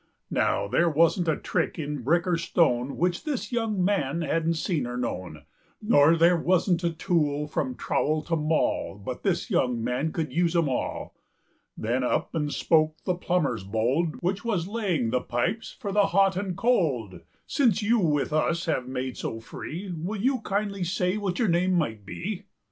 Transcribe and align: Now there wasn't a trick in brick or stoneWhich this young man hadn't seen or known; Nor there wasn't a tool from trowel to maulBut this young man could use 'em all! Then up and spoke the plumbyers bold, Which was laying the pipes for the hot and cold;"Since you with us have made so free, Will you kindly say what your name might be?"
Now 0.31 0.67
there 0.67 0.89
wasn't 0.89 1.27
a 1.27 1.37
trick 1.37 1.77
in 1.77 2.01
brick 2.01 2.25
or 2.25 2.35
stoneWhich 2.35 3.23
this 3.23 3.51
young 3.51 3.85
man 3.85 4.23
hadn't 4.23 4.55
seen 4.55 4.87
or 4.87 4.97
known; 4.97 5.43
Nor 5.79 6.15
there 6.17 6.35
wasn't 6.37 6.83
a 6.83 6.89
tool 6.89 7.45
from 7.45 7.75
trowel 7.75 8.23
to 8.23 8.35
maulBut 8.35 9.21
this 9.21 9.51
young 9.51 9.83
man 9.83 10.11
could 10.11 10.33
use 10.33 10.55
'em 10.55 10.67
all! 10.67 11.13
Then 11.77 12.03
up 12.03 12.33
and 12.33 12.51
spoke 12.51 12.95
the 13.05 13.13
plumbyers 13.13 13.63
bold, 13.63 14.15
Which 14.21 14.43
was 14.43 14.67
laying 14.67 15.11
the 15.11 15.21
pipes 15.21 15.77
for 15.79 15.91
the 15.91 16.07
hot 16.07 16.35
and 16.35 16.57
cold;"Since 16.57 17.83
you 17.83 17.99
with 17.99 18.33
us 18.33 18.65
have 18.65 18.87
made 18.87 19.17
so 19.17 19.39
free, 19.39 19.93
Will 19.95 20.19
you 20.19 20.41
kindly 20.41 20.83
say 20.83 21.17
what 21.19 21.37
your 21.37 21.47
name 21.47 21.73
might 21.75 22.07
be?" 22.07 22.45